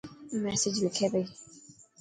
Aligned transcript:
ميسج 0.43 0.75
لکي 0.83 1.07
پئي. 1.11 1.23